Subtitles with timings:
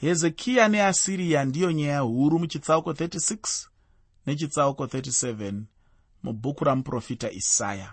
[0.00, 3.66] hezekiya neasiriya ndiyo nyaya huru muchitsauko 36
[4.26, 5.62] nechitsauko 37
[6.22, 7.92] mubhuku ramuprofita isaya.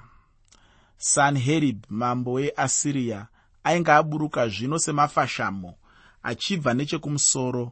[0.98, 3.28] Sanherib mambo weasiriya
[3.64, 5.76] ainge aburuka zvino semafashamo
[6.24, 7.72] achibva nechekumusoro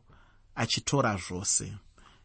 [0.56, 1.74] achitora zvose.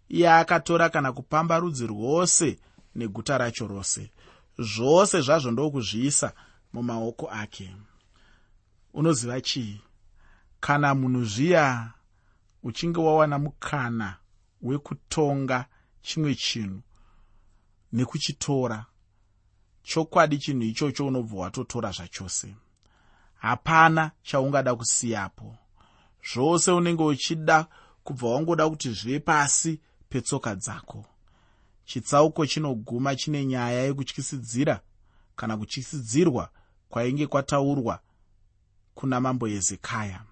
[0.09, 2.59] Iye akatora kana kupamba rudzi rwose
[2.95, 4.11] neguta racho rose.
[4.59, 6.33] Zvose zvazvo ndokuzviisa
[6.73, 7.77] mumaoko ake.
[8.95, 9.81] Unoziva chii?
[10.61, 11.93] Kana munhu zviya
[12.67, 14.17] uchinge wawana mukana
[14.63, 15.67] wekutonga
[16.03, 16.83] chimwe chinhu
[17.93, 18.87] nekuchitora.
[19.83, 22.55] Chokwadi chinhu ichocho unobva watotora zvachose.
[23.39, 25.57] Hapana chaungada kusiyapo.
[26.33, 27.67] Zvose unenge uchida
[28.05, 31.05] kubva wangoda kuti zvive pasi petsoka dzako.
[31.85, 34.81] Chitsauko chinoguma chine nyaya yekutyisidzira
[35.37, 36.51] kana kutyisidzirwa
[36.89, 38.01] kwainge kwataurwa
[38.95, 40.25] kuna mambo hezekaya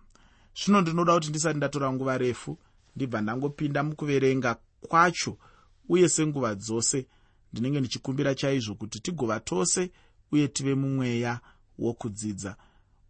[0.56, 2.58] zvino ndinoda kuti ndisati ndatora nguva refu
[2.96, 5.38] ndibva ndangopinda mukuverenga kwacho
[5.88, 7.06] uye senguva dzose
[7.52, 9.90] ndinenge ndichikumbira chaizvo kuti tigova tose
[10.32, 11.40] uye tive mumweya
[11.79, 12.56] wokudzidza.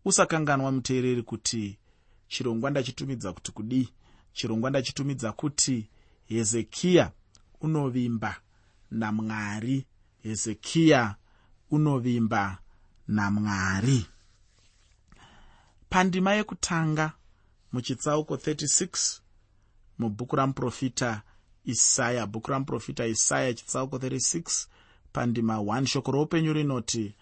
[0.04, 1.78] Usakanganwa muteereri kuti
[2.28, 3.88] chirongwa ndachitumidza kuti kudii
[4.32, 5.88] chirongwa ndachitumidza kuti
[6.26, 7.12] hezekiya
[7.60, 8.36] unovimba
[8.90, 9.86] namwari
[10.22, 11.14] hezekiya
[11.70, 12.58] unovimba
[13.08, 14.06] namwari
[15.90, 17.12] pandima yekutanga
[17.74, 19.20] muchitsauko 36
[19.98, 21.22] mubhuku ramuprofita
[21.64, 22.26] isaya.
[22.26, 24.66] Bhuku ramuprofita isaya chitsauko 36
[25.12, 27.14] pandima 1 shoko roupenyu rinoti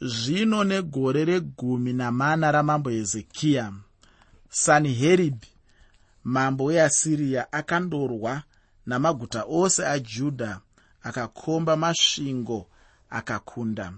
[0.00, 3.72] zvino negore regumi namana ramambo hezekiya
[4.48, 5.48] sanheribhi
[6.24, 8.42] mambo weasiriya akandorwa
[8.86, 10.60] namaguta ose ajudha
[11.02, 12.66] akakomba masvingo
[13.10, 13.92] akakunda.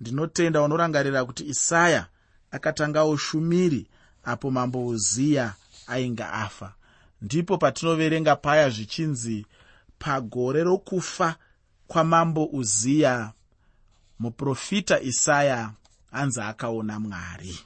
[0.00, 2.06] Ndinotenda unorangarira kuti isaya
[2.50, 3.86] akatanga ushumiri
[4.24, 5.54] apo mambo uziya
[5.86, 6.74] ainge afa.
[7.22, 9.46] Ndipo patinoverenga paya zvichinzi
[9.98, 11.36] pagore rokufa
[11.86, 13.32] kwamambo uziya
[14.18, 15.70] muprofita isaya
[16.12, 17.58] anzi akaona mwari.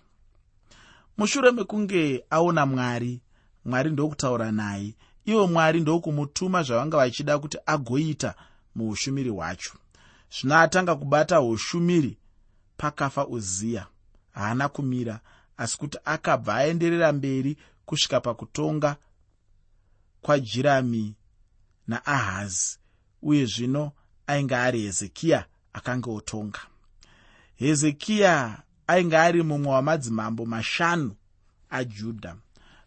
[1.19, 3.21] Mushure mekunge aona mwari
[3.65, 4.95] mwari ndokutaura naye.
[5.25, 8.35] Ivo mwari ndokumutuma zvavanga vachida kuti agoita
[8.75, 9.73] muushumiri hwacho.
[10.31, 12.17] Zvino atanga kubata ushumiri
[12.77, 13.87] pakafa uziya
[14.33, 15.21] haana kumira
[15.57, 17.57] asi kuti akabva aenderera mberi
[17.87, 18.97] kusvika pakutonga
[20.23, 21.15] kwajirami
[21.87, 22.79] naahazi
[23.23, 23.93] uye zvino
[24.27, 26.61] ainge ari hezekiya akanga otonga.
[27.57, 31.17] Hezekiya ainge ari mumwe wamadzimambo mashanu
[31.71, 32.37] ajudha.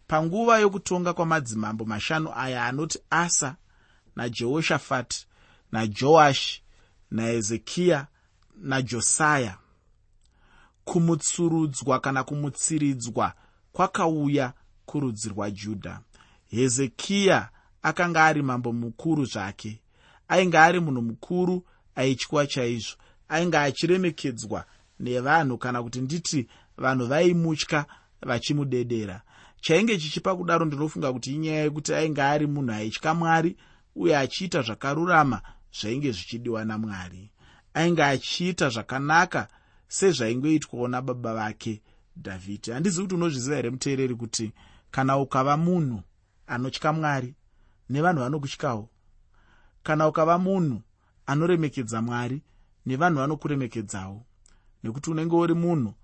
[0.06, 3.56] Panguva yokutonga kwamadzimambo mashanu aya anoti asa
[4.16, 5.26] najehoshafati
[5.72, 6.62] najoashi
[7.10, 8.06] nahezekiya
[8.56, 9.58] najosaya
[10.84, 13.32] kumutsurudzwa kana kumutsiridzwa
[13.72, 14.52] kwakauya
[14.86, 16.00] kurudzi rwajudha
[16.50, 17.48] hezekiya
[17.82, 19.80] akanga ari mambo mukuru zvake.
[20.28, 21.64] Ainge ari munhu mukuru
[21.94, 22.96] aityiwa chaizvo.
[23.28, 24.64] Ainge achiremekedzwa
[25.00, 27.86] nevanhu kana kuti nditi vanhu vaimutya
[28.22, 29.22] vachimudedera.
[29.60, 33.56] Chainge chichipa kudaro ndinofunga kuti inyaya yekuti ainge ari munhu aitya mwari
[33.96, 35.42] uye achiita zvakarurama
[35.80, 37.30] zvainge zvichidiwa namwari.
[37.74, 39.48] Ainge achiita zvakanaka
[39.96, 41.82] sezvaingoitwawo nababa vake
[42.16, 44.52] dhavhidhi handizi kuti unozviziva here muteereri kuti
[44.90, 46.02] kana ukava munhu
[46.46, 47.34] anotya mwari
[47.90, 48.88] nevanhu vanokutyawo
[49.82, 50.82] kana ukava munhu
[51.26, 52.42] anoremekedza mwari
[52.86, 54.22] nevanhu vanokuremekedzawo
[54.82, 55.94] nekuti unenge uri munhu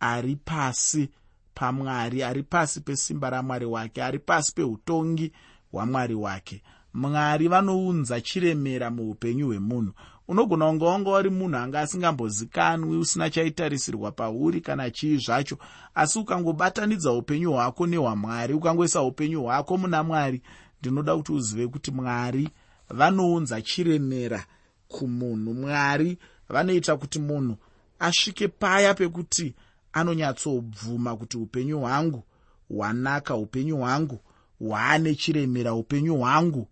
[0.00, 1.10] ari pasi
[1.54, 5.32] pamwari ari pasi pesimba ramwari wake ari pasi peutongi
[5.72, 6.62] hwamwari wake.
[6.94, 9.92] Mwari vanounza chiremera muupenyu hwemunhu
[10.28, 15.58] unogona kunge wanga wari munhu anga asingambozikanwi usina chaitarisirwa pauri kana chii zvacho.
[15.94, 20.42] Asi ukangobatanidza upenyu hwako nehwamwari ukangoisa upenyu hwako muna mwari
[20.80, 22.48] ndinoda kuti uzive kuti mwari
[22.90, 24.44] vanounza chiremera
[24.88, 25.54] kumunhu.
[25.54, 26.18] Mwari
[26.48, 27.56] vanoita kuti munhu
[27.98, 29.54] asvike paya pekuti
[29.92, 32.22] anonyatsobvuma kuti upenyu hwangu
[32.68, 34.18] hwanaka upenyu hwangu
[34.60, 36.68] hwaane chiremera upenyu hwangu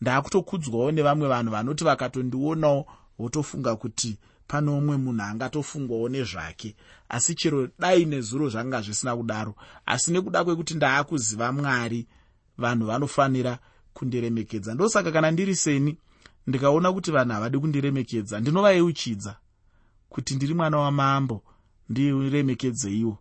[0.00, 2.86] ndaakutokudzwawo nevamwe vanhu vanoti vakatondionawo
[3.18, 4.18] votofunga kuti
[4.48, 6.76] pane umwe munhu angatofungwawo nezvake.
[7.08, 9.54] Asi chero dai nezuro zvanga zvisina kudaro.
[9.86, 12.06] Asi nekuda kwekuti ndaakuziva mwari
[12.58, 13.58] vanhu vanofanira
[13.94, 14.74] kundiremekedza.
[14.74, 15.96] Ndosaka kana ndiri seni
[16.46, 19.36] ndikaona kuti vanhu havadi kundiremekedza ndinovayeuchidza
[20.08, 21.42] kuti ndiri mwana wamambo
[21.88, 23.18] ndiremekedzeiwo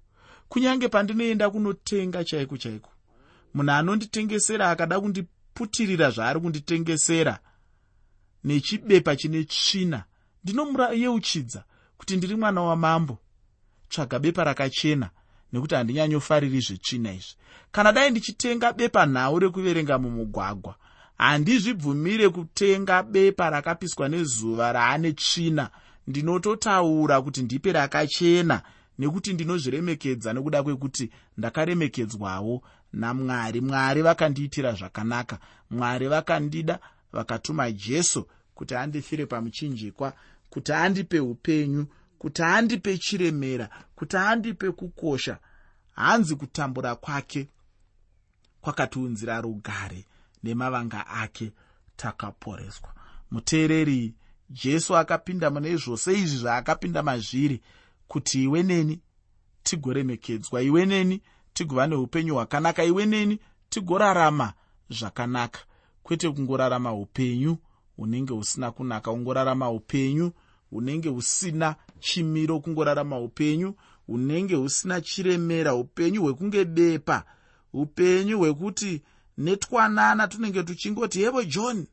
[0.49, 2.89] kunyange pandinoenda kunotenga chaiko chaiko
[3.53, 5.01] munhu anonditengesera akada
[5.57, 7.39] kundiputirira zvaari kunditengesera.
[8.43, 10.03] Nechibepa chine tsvina
[10.43, 11.63] ndinomurayeuchidza
[11.97, 13.17] kuti ndiri mwana wamambo.
[13.89, 15.09] Tsvaga bepa rakachena
[15.53, 17.35] nekuti handinyanyofariri zvetsvina izvi.
[17.71, 20.75] Kana dai ndichitenga bepa nhau rekuverenga mumugwagwa
[21.17, 25.69] handizvibvumire kutenga bepa rakapiswa nezuva raane tsvina.
[26.07, 28.61] Ndinototaura kuti ndipe rakachena
[28.99, 32.63] nekuti ndinozviremekedza nekuda kwekuti ndakaremekedzwawo
[32.97, 33.61] namwari.
[33.61, 35.39] Mwari vakandiitira zvakanaka.
[35.69, 36.79] Mwari vakandida
[37.13, 40.13] vakatuma jesu kuti andifire pamuchinjikwa
[40.49, 45.37] kuti andipe upenyu kuti andipe chiremera kuti andipe kukosha.
[45.95, 47.47] Hanzi kutambura kwake
[48.61, 50.05] kwakatiunzira rugare
[50.43, 51.51] nemavanga ake
[51.95, 52.89] takaporeswa.
[53.31, 54.13] Muteereri
[54.49, 57.61] jesu akapinda mune zvose izvi zvaakapinda mazviri
[58.07, 58.99] kuti iwe neni
[59.63, 61.21] tigoremekedzwa iwe neni
[61.57, 63.39] tigova neupenyu hwakanaka iwe neni
[63.69, 64.53] tigorarama
[64.89, 65.59] zvakanaka.
[66.03, 67.57] Kwete kungorarama upenyu
[67.97, 70.31] hunenge husina kunaka kungorarama upenyu
[70.69, 73.73] hunenge husina chimiro kungorarama upenyu
[74.07, 77.23] hunenge husina chiremera upenyu hwekunge bepa
[77.73, 79.01] upenyu hwekuti
[79.37, 81.87] netwanana tunenge tuchingoti hevo john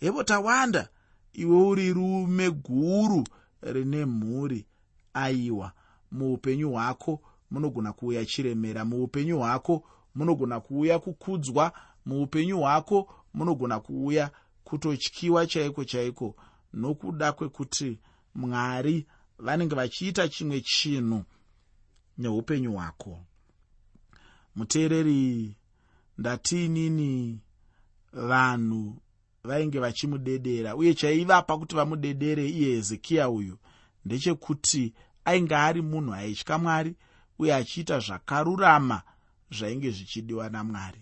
[0.00, 0.88] hevo tawanda
[1.32, 3.24] iwe uri rume guru
[3.62, 4.66] rine mhuri
[5.14, 5.72] aiwa
[6.12, 7.20] muupenyu hwako
[7.50, 8.84] munogona kuuya chiremera.
[8.84, 9.84] Muupenyu hwako
[10.14, 11.72] munogona kuuya kukudzwa.
[12.06, 14.30] Muupenyu hwako munogona kuuya
[14.64, 16.36] kutotyiwa chaiko chaiko.
[16.72, 17.98] Nokuda kwekuti
[18.34, 19.06] mwari
[19.38, 21.24] vanenge vachiita chimwe chinhu
[22.18, 23.18] neupenyu hwako.
[24.56, 25.56] Muteereri
[26.18, 27.40] ndatiinini
[28.12, 28.96] vanhu
[29.44, 33.58] vainge vachimudedera uye chaivapa kuti vamudedere iye hezekiya uyu
[34.04, 34.94] ndechekuti
[35.24, 36.94] ainge ari munhu aitya mwari
[37.38, 39.02] uye achiita zvakarurama
[39.50, 41.00] zvainge zvichidiwa namwari.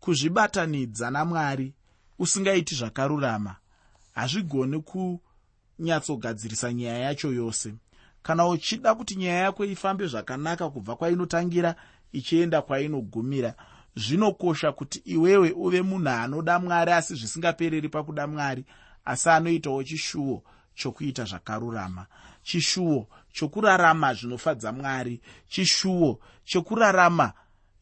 [0.00, 1.72] Kuzvibatanidza namwari
[2.18, 3.56] usingaiti zvakarurama
[4.14, 4.82] hazvigoni
[5.78, 7.74] kunyatsogadzirisa nyaya yacho yose.
[8.22, 11.74] Kana uchida kuti nyaya yako ifambe zvakanaka kubva kwainotangira
[12.12, 13.54] ichienda kwainogumira
[13.96, 18.64] zvinokosha kuti iwewe uve munhu anoda mwari asi zvisingapereri pakuda mwari
[19.04, 20.42] asi anoitawo chishuwo
[20.74, 22.06] chokuita zvakarurama.
[22.42, 27.32] Chishuwo chokurarama zvinofadza mwari chishuwo chokurarama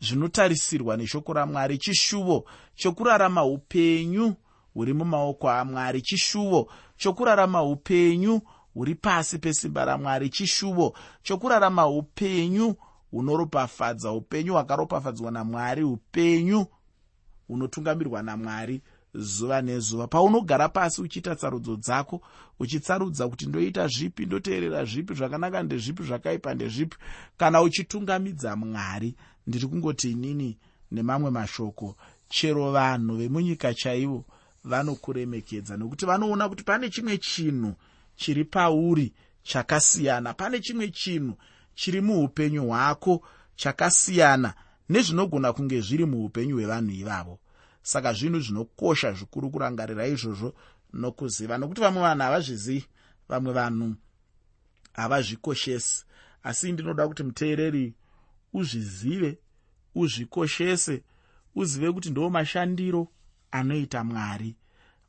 [0.01, 4.35] zvinotarisirwa neshoko ramwari chishuvo chokurarama upenyu
[4.75, 8.41] huri mumaoko amwari chishuvo chokurarama upenyu
[8.75, 12.75] huri pasi pesimba ramwari chishuvo chokurarama upenyu
[13.11, 16.67] hunoropafadza upenyu hwakaropafadzwa namwari upenyu
[17.49, 18.83] hunotungamirwa namwari
[19.15, 20.07] zuva nezuva.
[20.07, 22.21] Paunogara pasi uchiita tsarudzo dzako
[22.61, 26.97] uchitsarudza kuti ndoita zvipi ndoteerera zvipi zvakanaka ndezvipi zvakaipa ndezvipi
[27.37, 29.15] kana uchitungamidza mwari
[29.47, 30.59] ndiri kungoti inini
[30.91, 31.97] nemamwe mashoko
[32.29, 34.25] chero vanhu vemunyika chaivo
[34.65, 37.75] vanokuremekedza nokuti vanoona kuti pane chimwe chinhu
[38.17, 39.13] chiri pauri
[39.43, 41.35] chakasiyana pane chimwe chinhu
[41.75, 43.23] chiri muupenyu hwako
[43.57, 44.55] chakasiyana
[44.89, 47.39] nezvinogona kunge zviri muupenyu hwevanhu ivavo
[47.83, 50.55] saka zvinhu zvinokosha zvikuru kurangarira izvozvo
[50.93, 51.59] nokuziva.
[51.59, 52.87] Nokuti vamwe vanhu havazvizivi
[53.29, 53.95] vamwe vanhu
[54.93, 56.05] havazvikoshesi.
[56.43, 57.95] Asi ndinoda kuti muteereri
[58.53, 59.39] uzvizive
[59.95, 61.03] uzvikoshese
[61.55, 63.09] uzive kuti ndo mashandiro
[63.51, 64.57] anoita mwari.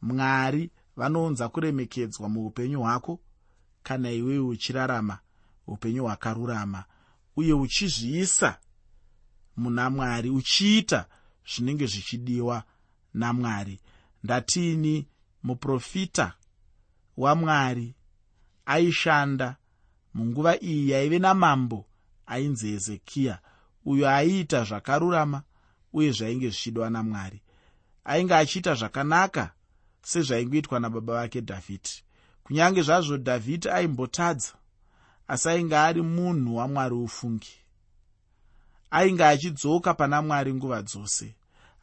[0.02, 3.20] Mwari vanounza kuremekedzwa muupenyu hwako
[3.84, 5.20] kana iwewe uchirarama
[5.68, 6.84] upenyu hwakarurama
[7.36, 8.60] uye uchizviisa
[9.58, 11.06] muna mwari uchiita
[11.56, 12.64] zvinenge zvichidiwa
[13.14, 13.80] namwari.
[14.24, 15.08] Ndatiini
[15.44, 16.34] muprofita
[17.18, 17.96] wamwari
[18.66, 19.56] aishanda.
[20.14, 21.86] Munguva iyi yaive namambo
[22.26, 23.40] ainzi hezekiya.
[23.86, 25.44] Uyo aiita zvakarurama
[25.94, 27.42] uye zvainge zvichidwa namwari.
[28.04, 29.54] Ainge achiita zvakanaka
[30.02, 32.04] sezvaingoitwa nababa vake dhavhidhi
[32.44, 34.54] kunyange zvazvo dhavhidhi aimbotadza
[35.28, 37.54] asi ainge ari munhu wamwari ufungi.
[38.92, 41.36] Ainge achidzoka pana mwari nguva dzose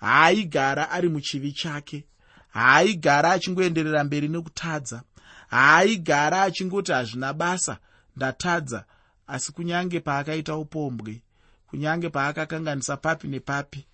[0.06, 2.04] haaigara ari muchivi chake
[2.48, 5.02] haaigara achingoenderera mberi nekutadza
[5.48, 7.78] haaigara achingoti hazvina basa
[8.16, 8.84] ndatadza
[9.26, 11.22] asi kunyange paakaita upombwe
[11.66, 13.86] kunyange paakakanganisa papi nepapi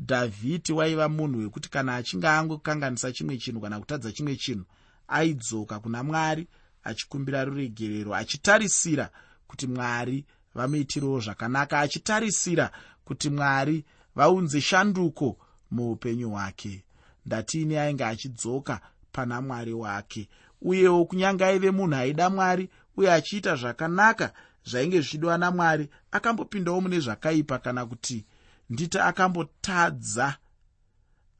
[0.00, 4.64] dhavhidhi waiva munhu wekuti kana achinge angokanganisa chimwe chinhu kana kutadza chimwe chinhu
[5.08, 6.48] aidzoka kuna mwari
[6.84, 9.10] achikumbira ruregerero achitarisira
[9.46, 12.70] kuti mwari vamuitirewo zvakanaka achitarisira
[13.04, 13.84] kuti mwari
[14.16, 15.38] vaunze shanduko
[15.70, 16.84] muupenyu hwake.
[17.26, 18.80] Ndatiini ainge achidzoka
[19.12, 20.28] pana mwari wake.
[20.62, 24.32] Uyewo kunyange aive munhu aida mwari uye achiita zvakanaka
[24.64, 28.24] zvainge zvichidiwa namwari akambopindawo mune zvakaipa kana kuti
[28.70, 30.36] nditi akambotadza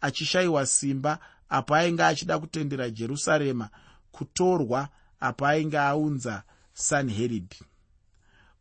[0.01, 3.69] achishayiwa simba apo ainge achida kutendera jerusarema
[4.13, 4.89] kutorwa
[5.21, 7.61] apo ainge aunza sanheribhi.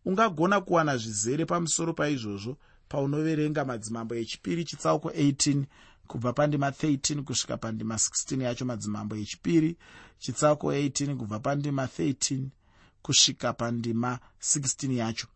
[0.05, 2.57] Ungagona kuwana zvizere pamusoro paizvozvo
[2.91, 5.63] paunoverenga madzimambo echipiri chitsauko 18
[6.07, 9.77] kubva pandima 13 kusvika pandima 16 yacho madzimambo echipiri
[10.19, 12.45] chitsauko 18 kubva pandima 13
[13.01, 15.27] kusvika pandima 16 yacho.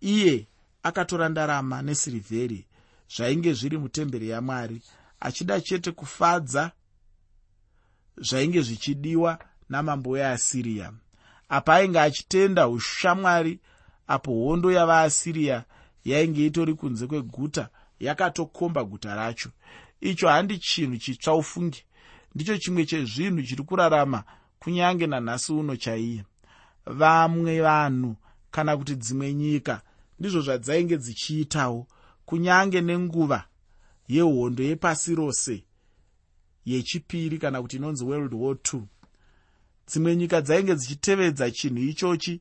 [0.00, 0.46] Iye
[0.82, 2.66] akatora ndarama nesirivheri
[3.16, 4.82] zvainge zviri mutemberi yamwari
[5.20, 6.72] achida chete kufadza
[8.16, 9.38] zvainge zvichidiwa
[9.68, 10.92] namambo weasiriya
[11.48, 13.60] apa ainge achitenda ushamwari
[14.06, 15.64] apo hondo yavaasiriya
[16.04, 17.68] yainge itori kunze kweguta
[18.00, 19.50] yakatokomba guta racho.
[20.00, 21.84] Icho handi chinhu chitsva ufunge
[22.34, 24.24] ndicho chimwe chezvinhu chiri kurarama
[24.58, 26.24] kunyange nanhasi uno chaiye.
[26.86, 28.16] Vamwe vanhu
[28.50, 29.82] kana kuti dzimwe nyika
[30.18, 31.86] ndizvo zvadzainge dzichiitawo
[32.24, 33.44] kunyange nenguva
[34.08, 35.64] yehondo yepasi rose
[36.64, 38.82] yechipiri kana kuti inonzi world war ii
[39.88, 42.40] dzimwe nyika dzainge dzichitevedza chinhu ichochi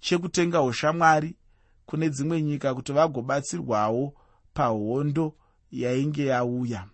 [0.00, 1.36] chekutenga ushamwari
[1.86, 4.14] kune dzimwe nyika kuti vagobatsirwawo
[4.54, 5.34] pahondo
[5.72, 6.86] yainge yauya.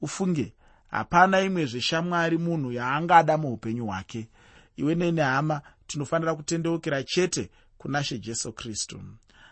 [0.00, 0.52] Ufunge
[0.90, 4.28] hapana imwezve shamwari munhu yaangada muupenyu hwake.
[4.76, 9.00] Iwe nene hama tinofanira kutendeukira chete kuna she jesu kristu.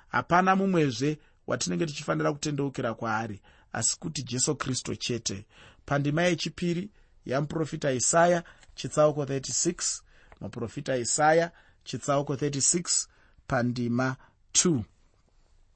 [0.09, 3.41] Hapana mumwezve watinenge tichifanira kutendeukira kwaari
[3.73, 5.47] asi kuti jesu kristu chete.
[5.87, 6.91] Pandima yechipiri
[7.27, 8.43] yamuprofita isaya
[8.75, 10.01] chitsauko 36
[10.41, 11.51] muprofita isaya
[11.85, 13.07] chitsauko 36
[13.47, 14.17] pandima
[14.55, 14.83] 2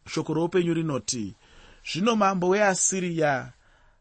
[0.09, 1.35] shoko roupenyu rinoti
[1.93, 3.53] zvino mambo weasiriya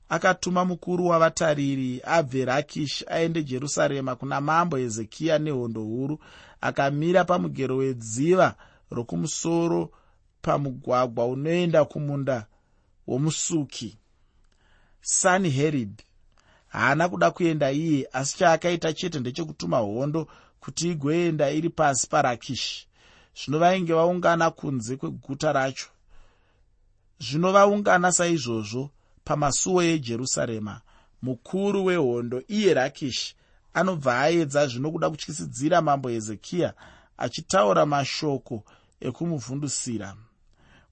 [0.10, 6.20] akatuma mukuru wavatariri abve rakish aende jerusarema kuna mambo hezekiya nehondo huru
[6.62, 8.56] akamira pamugero wedziva
[8.92, 9.92] rokumusoro
[10.42, 12.46] pamugwagwa unoenda kumunda
[13.08, 13.98] womusuki
[15.02, 16.00] sanherib
[16.68, 20.28] haana kuda kuenda iye asi chaakaita chete ndechekutuma hondo
[20.60, 22.88] kuti igoenda iri pasi parakishi
[23.36, 25.88] zvino vainge vaungana kunze kweguta racho.
[27.20, 28.90] Zvino vaungana saizvozvo
[29.26, 30.82] pamasuo ejerusarema
[31.22, 33.36] mukuru wehondo iye rakishi
[33.74, 36.74] anobva aedza zvino kuda kutyisidzira mambo hezekiya
[37.18, 38.64] achitaura mashoko
[39.00, 40.16] ekumuvhundusira.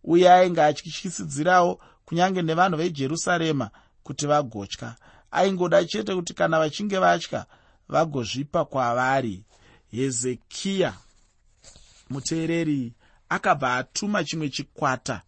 [0.04, 3.70] Uye ainge achityisidzirawo kunyange nevanhu vejerusarema
[4.04, 4.96] kuti vagotya.
[5.32, 7.46] Aingoda chete kuti kana vachinge vatya
[7.90, 9.44] vagozvipa kwavari.
[9.92, 10.94] Hezekiya
[12.14, 12.94] muteereri
[13.30, 15.22] akabva atuma chimwe chikwata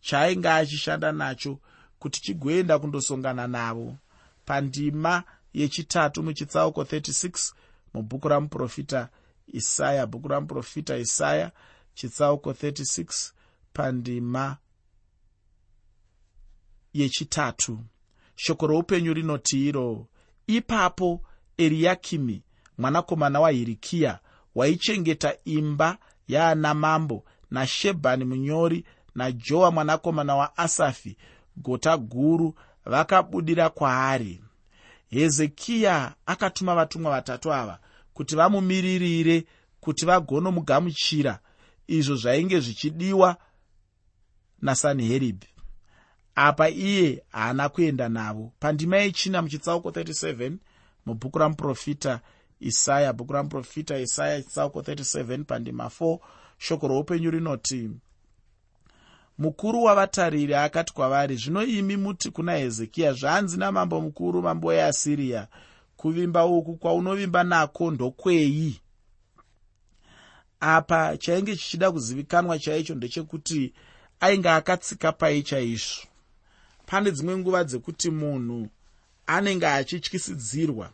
[0.00, 1.58] chaainge achishanda nacho
[1.98, 3.96] kuti chigoenda kundosongana navo.
[4.44, 5.24] Pandima
[5.54, 7.52] yechitatu muchitsauko 36
[7.94, 9.08] mubhuku ramuprofita
[9.46, 11.52] isaya bhuku ramuprofita isaya
[11.94, 13.32] chitsauko 36
[13.72, 14.56] pandima
[16.92, 17.78] yechitatu.
[18.36, 20.06] Shoko roupenyu rinoti iro
[20.46, 21.22] ipapo
[21.58, 22.42] eriyakimi
[22.78, 24.18] mwanakomana wahirikiya
[24.54, 31.16] waichengeta imba yaana mambo nashebhani munyori najoa mwanakomana waasafi
[31.56, 32.54] gota guru
[32.84, 34.42] vakabudira kwaari.
[35.10, 37.78] Hezekiya akatuma vatumwa vatatu ava
[38.14, 39.44] kuti vamumiririre
[39.80, 41.38] kuti vagonomugamuchira
[41.86, 43.36] izvo zvainge zvichidiwa
[44.62, 45.48] nasanheribhi
[46.34, 48.52] apa iye haana kuenda navo.
[48.60, 50.52] Pandima yechina muchitsauko 37
[51.06, 52.20] mubhuku ramuprofita
[52.60, 56.18] isaya bhuku ramuprofita isaya chitsauko 37 pandima 4
[56.58, 57.90] shoko roupenyu rinoti
[59.38, 65.48] mukuru wavatariri akati kwavari zvino imi muti kuna hezekiya zvanzi namambo mukuru mambo weasiriya
[65.96, 68.80] kuvimba uku kwaunovimba nako ndokwei
[70.60, 73.72] apa chainge chichida kuzivikanwa chaicho ndechekuti
[74.20, 76.06] ainge akatsika pai chaizvo.
[76.86, 78.68] Pane dzimwe nguva dzekuti munhu
[79.26, 80.90] anenge achityisidzirwa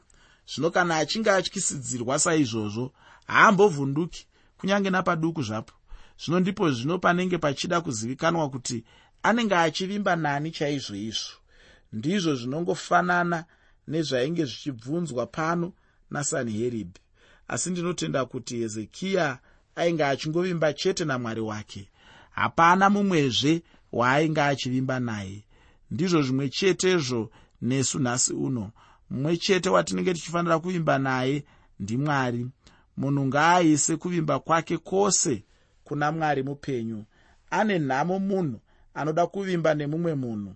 [0.46, 2.92] zvino kana achinge atyisidzirwa saizvozvo
[3.26, 4.26] haambovhunduki
[4.58, 5.72] kunyange napaduku zvapo.
[6.24, 8.84] Zvino ndipo zvino panenge pachida kuzivikanwa kuti
[9.22, 11.36] anenge achivimba nani chaizvo izvo.
[11.92, 13.44] Ndizvo zvinongofanana
[13.88, 15.72] nezvainge zvichibvunzwa pano
[16.10, 17.00] nasanheribhi
[17.48, 19.38] asi ndinotenda kuti hezekiya
[19.76, 21.88] ainge achingovimba chete namwari wake.
[22.30, 25.44] Hapana mumwezve waainge achivimba naye.
[25.90, 27.30] Ndizvo zvimwe chetezvo
[27.62, 28.70] nesu nhasi uno
[29.12, 31.44] mumwe chete watinenge tichifanira kuvimba naye
[31.80, 32.46] ndimwari
[32.96, 35.44] munhu ngaaise kuvimba kwake kwose
[35.84, 37.04] kuna mwari mupenyu.
[37.50, 38.60] Ane nhamo munhu
[38.94, 40.54] anoda kuvimba nemumwe munhu.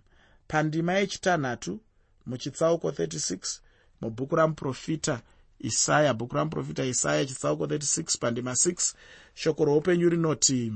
[0.48, 1.80] Pandima yechitanhatu
[2.26, 3.60] muchitsauko 36
[4.00, 5.20] mubhuku ramuprofita
[5.58, 8.94] isaya bhuku ramuprofita isaya chitsauko 36 pandima 6
[9.34, 10.72] shoko roupenyu rinoti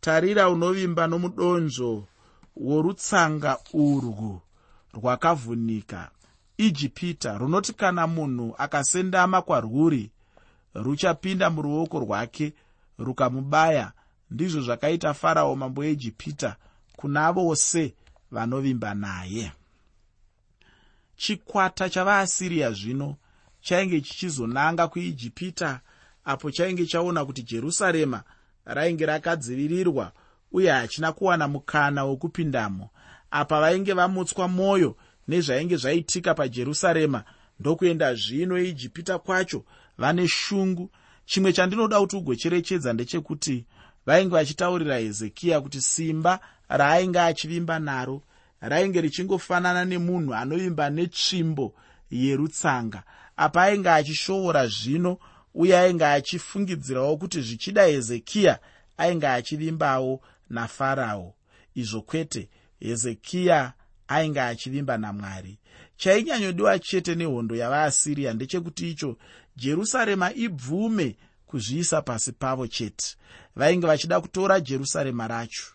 [0.00, 2.08] tarira unovimba nomudonzvo
[2.56, 4.40] worutsanga urwu
[4.94, 6.10] rwakavhunika
[6.58, 10.10] ijipita runoti kana munhu akasendama kwarwuri
[10.74, 12.52] ruchapinda muruoko rwake
[12.98, 13.92] rukamubaya.
[14.30, 16.56] Ndizvo zvakaita farao mambo eijipita
[16.96, 17.94] kuna vose
[18.30, 19.52] vanovimba naye.
[21.16, 23.16] Chikwata chavaasiriya zvino
[23.60, 25.80] chainge chichizonanga kuijipita
[26.24, 28.22] apo chainge chaona kuti jerusarema
[28.64, 30.12] rainge rakadzivirirwa
[30.52, 32.90] uye hachina kuwana mukana wokupindamo.
[33.30, 34.96] Apa vainge vamutswa mwoyo
[35.28, 37.24] nezvainge zvaitika pajerusarema.
[37.60, 39.64] Ndokuenda zvino ijipita kwacho
[39.98, 40.90] vane shungu.
[41.26, 43.64] Chimwe chandinoda kuti ugocherechedza ndechekuti
[44.06, 48.22] vainge vachitaurira hezekiya kuti simba raainge achivimba naro
[48.60, 51.74] rainge richingofanana nemunhu anovimba netsvimbo
[52.10, 53.02] yerutsanga.
[53.36, 55.18] Apa ainge achishoora zvino
[55.54, 58.58] uye ainge achifungidzirawo kuti zvichida hezekiya
[58.96, 61.34] ainge achivimbawo nafarao.
[61.74, 62.48] Izvo kwete
[62.80, 63.72] hezekiya
[64.08, 65.58] ainge achivimba namwari.
[65.96, 69.16] Chainyanyodiwa chete nehondo yavaasiriya ndechekuti icho
[69.56, 73.16] jerusarema ibvume kuzviisa pasi pavo chete.
[73.56, 75.66] Vainge vachida kutora jerusarema racho.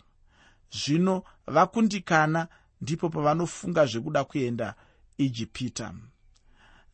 [0.70, 2.48] Zvino vakundikana
[2.80, 4.74] ndipo pavanofunga zvekuda kuenda
[5.18, 5.94] ijipita.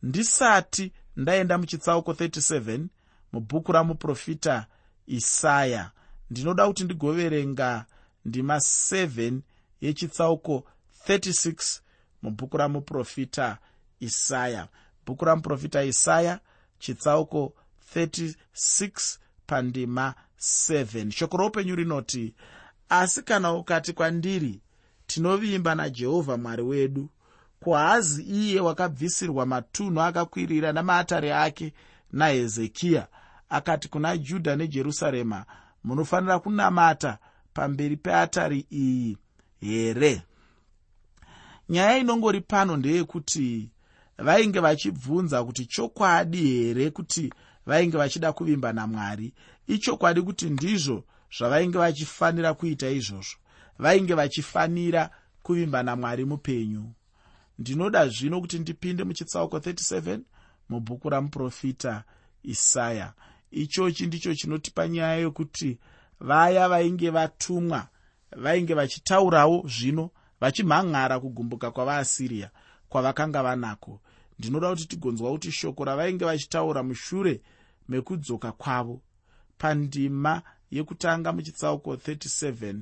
[0.03, 2.85] Ndisati ndaenda muchitsauko 37
[3.33, 4.65] mubhuku ramuprofita
[5.07, 5.91] isaya.
[6.29, 7.85] Ndinoda kuti ndigoverenga
[8.25, 9.39] ndima 7
[9.81, 10.65] yechitsauko
[11.09, 11.81] 36
[12.21, 13.57] mubhuku ramuprofita
[13.99, 14.67] isaya.
[15.05, 16.39] Bhuku ramuprofita isaya
[16.79, 17.53] chitsauko
[17.95, 22.35] 36 pandima 7 shoko roupenyu rinoti
[22.89, 24.61] asi kana ukati kwandiri
[25.07, 27.09] tinovimba najehovha mwari wedu
[27.59, 31.73] kuhazi iye wakabvisirwa matunhu akakwirira namaatare ake
[32.11, 33.07] nahezekiya
[33.49, 35.45] akati kuna judha nejerusarema
[35.83, 37.17] munofanira kunamata
[37.53, 39.17] pamberi peatari iyi
[39.61, 40.21] here
[41.69, 43.69] nyaya inongori pano ndeyekuti
[44.17, 47.33] vainge vachibvunza kuti chokwadi here kuti
[47.65, 49.33] vainge vachida kuvimba namwari
[49.67, 51.03] ichokwadi kuti ndizvo
[51.37, 53.37] zvavainge vachifanira kuita izvozvo.
[53.79, 55.09] Vainge vachifanira
[55.43, 56.93] kuvimba namwari mupenyu.
[57.59, 60.19] Ndinoda zvino kuti ndipinde muchitsauko 37
[60.69, 62.03] mubhuku ramuprofita
[62.43, 63.13] isaya.
[63.51, 65.77] Ichochi ndicho chinotipa nyaya yokuti
[66.19, 67.87] vaya vainge vatumwa
[68.31, 72.51] vainge vachitaurawo zvino vachimhan'ara kugumbuka kwavaasiriya
[72.89, 74.01] kwavakanga vanako.
[74.39, 77.41] Ndinoda kuti tigonzwa kuti shoko ravainge vachitaura mushure
[77.89, 79.01] mekudzoka kwavo.
[79.57, 82.79] Pandima yekutanga muchitsauko 37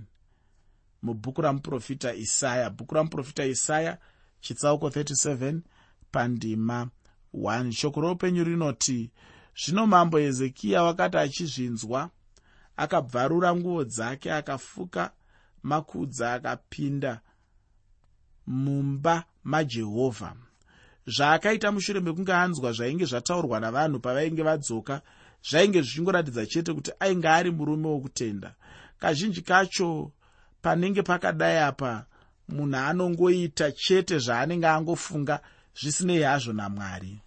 [1.02, 2.70] mubhuku ramuprofita isaya.
[2.70, 3.98] Bhuku ramuprofita isaya
[4.42, 5.60] chitsauko 37
[6.12, 6.90] pandima
[7.34, 9.12] 1 shoko roupenyu rinoti
[9.66, 12.10] zvino mambo hezekiya wakati achizvinzwa
[12.78, 15.12] akabvarura nguo dzake akafuka
[15.64, 17.22] makudza akapinda
[18.48, 20.34] mumba majehovha
[21.08, 25.02] zvaakaita mushure mekunge anzwa zvainge zvataurwa navanhu pavainge vadzoka
[25.50, 28.54] zvainge zvichingoratidza chete kuti ainge ari murume wokutenda.
[29.00, 30.12] Kazhinji kacho
[30.62, 32.06] panenge pakadai apa
[32.50, 35.40] munhu anongoita chete zvaanenge angofunga
[35.80, 37.22] zvisinei hazvo namwari.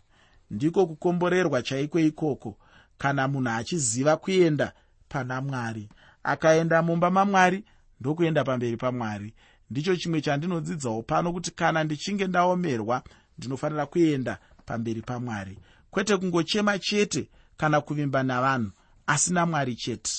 [0.51, 2.59] Ndiko kukomborerwa chaiko ikoko
[2.99, 4.73] kana munhu achiziva kuenda
[5.09, 5.89] pana mwari.
[6.23, 7.65] Akaenda mumba mamwari
[8.01, 9.35] ndokuenda pamberi pamwari
[9.71, 13.03] ndicho chimwe chandinodzidzawo pano kuti kana ndichinge ndaomerwa
[13.39, 15.59] ndinofanira kuenda pamberi pamwari.
[15.91, 18.71] Kwete kungochema chete kana kuvimba navanhu
[19.07, 20.13] asi namwari chete.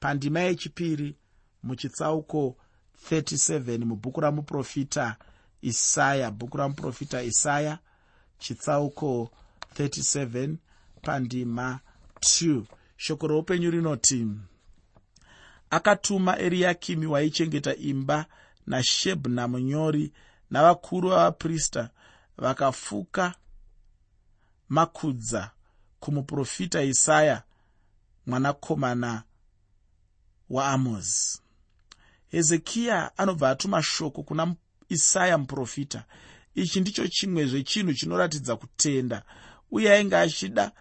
[0.00, 1.16] Pandima yechipiri
[1.62, 2.56] muchitsauko
[3.10, 5.16] 37 mubhuku ramuprofita
[5.62, 7.78] isaya bhuku ramuprofita isaya
[8.38, 9.30] chitsauko
[9.78, 10.56] 37
[11.02, 11.80] pandima
[12.20, 12.62] 2
[12.96, 14.26] shoko roupenyu rinoti
[15.70, 18.26] akatuma eriyakimi waichengeta imba
[18.66, 20.12] nashebna munyori
[20.50, 21.90] navakuru vavaprista
[22.36, 23.34] vakafuka
[24.68, 25.50] makudza
[26.00, 27.42] kumuprofita isaya
[28.26, 29.22] mwanakomana
[30.50, 31.40] waamozi
[32.28, 34.54] hezekiya anobva atuma shoko kuna
[34.88, 36.04] isaya muprofita.
[36.54, 39.22] Ichi ndicho chimwe zvechinhu chinoratidza kutenda
[39.70, 40.72] uye ainge achida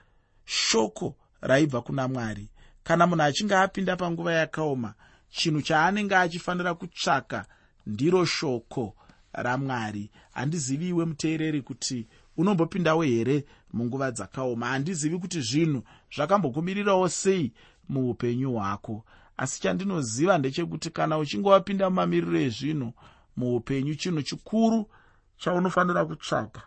[0.46, 2.50] shoko raibva kuna mwari.
[2.84, 4.94] Kana munhu achinge apinda panguva yakaoma
[5.30, 7.46] chinhu chaanenge achifanira kutsvaka
[7.86, 8.96] ndiro shoko
[9.34, 10.12] ramwari.
[10.34, 14.68] Handiziviwe muteereri kuti unombopindawo here munguva dzakaoma?
[14.68, 15.84] Handizivi kuti zvinhu
[16.16, 17.54] zvakambokumirirawo sei
[17.90, 19.06] muupenyu hwako.
[19.38, 22.94] Asi chandinoziva ndechekuti kana uchinge wapinda mumamiriro ezvinhu
[23.38, 24.90] muupenyu chinhu chikuru
[25.38, 26.62] chaunofanira kutsvaga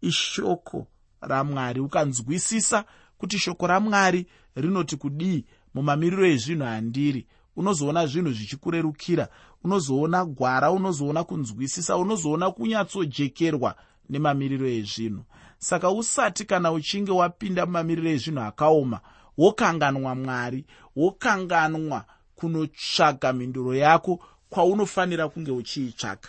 [0.00, 0.86] ishoko
[1.20, 2.84] ramwari ukanzwisisa
[3.18, 7.26] kuti shoko ramwari rinoti kudii mumamiriro ezvinhu handiri
[7.60, 9.28] unozoona zvinhu zvichikurerukira
[9.64, 13.74] unozoona gwara unozoona kunzwisisa unozoona kunyatsojekerwa
[14.10, 15.24] nemamiriro ezvinhu.
[15.58, 19.00] Saka usati kana uchinge wapinda mumamiriro ezvinhu akaoma
[19.38, 20.64] wokanganwa mwari
[20.96, 22.04] wokanganwa
[22.36, 24.20] kunotsvaga mhinduro yako
[24.50, 26.28] kwaunofanira kunge uchiitsvaga.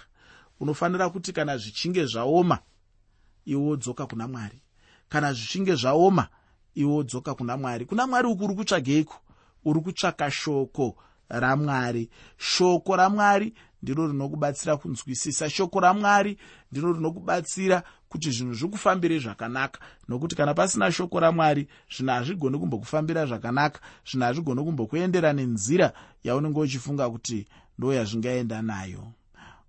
[0.60, 2.60] Unofanira kuti kana zvichinge zvaoma
[3.46, 4.62] iwe wodzoka kuna mwari.
[5.10, 6.28] Kana zvichinge zvaoma
[6.76, 7.86] iwe wodzoka kuna mwari.
[7.86, 9.16] Kuna mwari uku uri kutsvageiko?
[9.66, 10.96] Uri kutsvaka shoko
[11.32, 12.10] ramwari.
[12.38, 15.50] Shoko ramwari ndiro rinokubatsira kunzwisisa.
[15.50, 16.38] Shoko ramwari
[16.72, 19.80] ndiro rinokubatsira kuti zvinhu zvikufambire zvakanaka.
[20.08, 23.80] Nokuti kana pasina shoko ramwari zvinhu hazvigoni kumbokufambira zvakanaka.
[24.12, 29.08] Zvinhu hazvigoni kumbokuendera nenzira yaunenge uchifunga kuti ndo yazvingaenda nayo.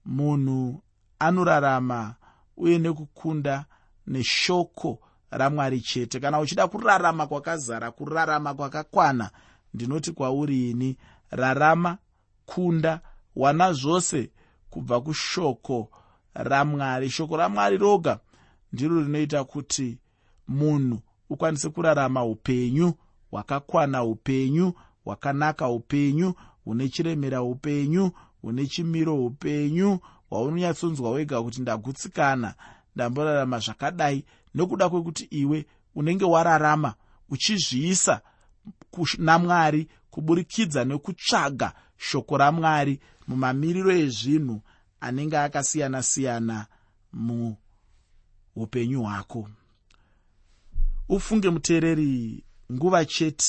[0.05, 0.83] Munhu
[1.19, 2.15] anorarama
[2.57, 3.65] uye nekukunda
[4.07, 4.99] neshoko
[5.31, 6.21] ramwari chete.
[6.21, 9.31] Kana uchida kurarama kwakazara kurarama kwakakwana
[9.75, 10.97] ndinoti kwauri ini
[11.33, 11.99] rarama
[12.47, 13.01] kunda
[13.37, 14.31] wana zvose
[14.71, 15.91] kubva kushoko
[16.35, 17.11] ramwari.
[17.11, 18.19] Shoko ramwari roga
[18.73, 19.99] ndiro rinoita kuti
[20.49, 22.93] munhu ukwanise kurarama upenyu
[23.31, 24.73] hwakakwana upenyu
[25.05, 28.11] hwakanaka upenyu hune chiremera upenyu
[28.43, 29.99] hune chimiro upenyu
[30.31, 32.55] hwaunonyatsonzwa wega kuti ndagutsikana
[32.95, 34.25] ndamborarama zvakadai.
[34.55, 36.95] Nokuda kwekuti iwe unenge wararama
[37.31, 38.21] uchizviisa
[38.91, 44.57] kuna mwari kuburikidza nekutsvaga shoko ramwari mumamiriro ezvinhu
[45.01, 46.67] anenge akasiyana-siyana
[47.13, 49.49] muupenyu hwako.
[51.09, 53.47] Ufunge muteereri nguva chete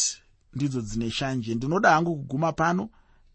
[0.53, 1.55] ndidzo dzine shanje.
[1.55, 2.89] Ndinoda hangu kuguma pano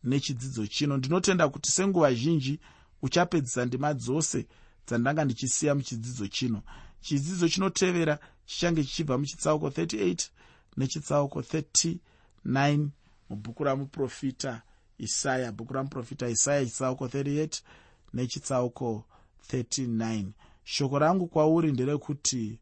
[0.05, 0.97] nechidzidzo chino.
[0.97, 2.61] Ndinotenda kuti senguva zhinji
[3.03, 4.47] uchapedzisa ndima dzose
[4.87, 6.63] dzandanga ndichisiya muchidzidzo chino.
[7.01, 10.29] Chidzidzo chinotevera chichange chichibva muchitsauko 38
[10.77, 12.89] nechitsauko 39
[13.31, 14.63] mubhuku ramuprofita
[14.99, 17.61] isaya bhuku ramuprofita isaya chitsauko 38
[18.15, 19.05] nechitsauko
[19.53, 20.25] 39
[20.65, 22.59] shoko rangu kwauri nderekuti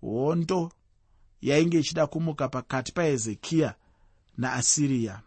[0.00, 0.72] hondo
[1.42, 3.74] yainge ichida kumuka pakati pahezekiya
[4.38, 5.20] naasiriya.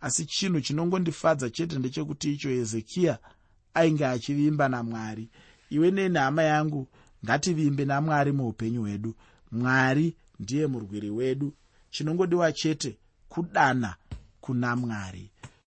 [0.00, 3.18] Asi chinhu chinongondifadza chete ndechekuti icho hezekiya
[3.74, 5.28] ainge achivimba namwari.
[5.70, 6.88] Iwe nenhama yangu
[7.24, 9.14] ngativimbe namwari muupenyu hwedu.
[9.52, 11.52] Mwari ndiye murwiri wedu.
[11.90, 13.96] Chinongodiwa chete kudana
[14.46, 15.30] kuna mwari